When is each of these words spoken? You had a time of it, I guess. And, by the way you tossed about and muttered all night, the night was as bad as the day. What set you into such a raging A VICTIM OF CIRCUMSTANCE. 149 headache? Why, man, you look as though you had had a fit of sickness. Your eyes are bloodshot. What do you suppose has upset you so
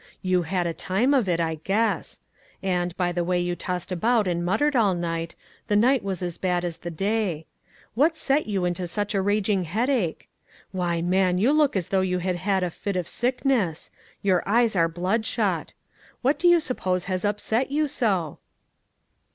You 0.23 0.41
had 0.41 0.65
a 0.65 0.73
time 0.73 1.13
of 1.13 1.29
it, 1.29 1.39
I 1.39 1.59
guess. 1.63 2.19
And, 2.63 2.97
by 2.97 3.11
the 3.11 3.23
way 3.23 3.39
you 3.39 3.55
tossed 3.55 3.91
about 3.91 4.27
and 4.27 4.43
muttered 4.43 4.75
all 4.75 4.95
night, 4.95 5.35
the 5.67 5.75
night 5.75 6.01
was 6.03 6.23
as 6.23 6.39
bad 6.39 6.65
as 6.65 6.79
the 6.79 6.89
day. 6.89 7.45
What 7.93 8.17
set 8.17 8.47
you 8.47 8.65
into 8.65 8.87
such 8.87 9.13
a 9.13 9.21
raging 9.21 9.59
A 9.59 9.61
VICTIM 9.61 9.61
OF 9.61 9.85
CIRCUMSTANCE. 9.85 10.27
149 10.71 10.83
headache? 10.87 11.01
Why, 11.01 11.01
man, 11.07 11.37
you 11.37 11.51
look 11.55 11.75
as 11.75 11.89
though 11.89 12.01
you 12.01 12.17
had 12.17 12.37
had 12.37 12.63
a 12.63 12.71
fit 12.71 12.95
of 12.95 13.07
sickness. 13.07 13.91
Your 14.23 14.41
eyes 14.49 14.75
are 14.75 14.89
bloodshot. 14.89 15.73
What 16.23 16.39
do 16.39 16.47
you 16.47 16.59
suppose 16.59 17.03
has 17.03 17.23
upset 17.23 17.69
you 17.69 17.87
so 17.87 18.39